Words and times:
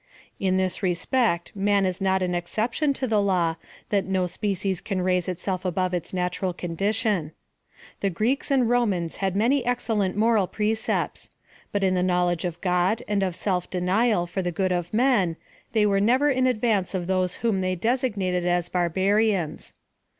In 0.39 0.57
this 0.57 0.81
respect 0.81 1.55
man 1.55 1.85
is 1.85 2.01
not 2.01 2.23
an 2.23 2.33
exception 2.33 2.91
to 2.93 3.05
the 3.05 3.21
law, 3.21 3.57
that 3.89 4.03
no 4.03 4.25
species 4.25 4.81
can 4.81 5.03
raise 5.03 5.27
itself 5.27 5.63
above 5.63 5.93
its 5.93 6.11
natural 6.11 6.53
condition. 6.53 7.33
The 7.99 8.09
Gretks 8.09 8.49
and 8.49 8.67
Romans 8.67 9.17
had 9.17 9.35
many 9.35 9.63
excellent 9.63 10.15
moral 10.17 10.47
precepts; 10.47 11.29
but 11.71 11.83
in 11.83 11.93
the 11.93 12.01
Knowledge 12.01 12.45
of 12.45 12.59
God 12.61 13.03
and 13.07 13.21
of 13.21 13.35
self 13.35 13.69
PLAN 13.69 13.83
OF 13.83 13.85
SALV 13.85 13.99
aTION. 14.01 14.07
263 14.09 14.09
denial 14.09 14.25
for 14.25 14.41
the 14.41 14.51
good 14.51 14.71
of 14.71 14.91
men, 14.91 15.35
they 15.73 15.85
were 15.85 15.99
nover 15.99 16.33
in 16.33 16.47
advance 16.47 16.95
of 16.95 17.05
those 17.05 17.35
whom 17.45 17.61
they 17.61 17.75
designated 17.75 18.43
as 18.43 18.69
bar 18.69 18.89
barians. 18.89 19.75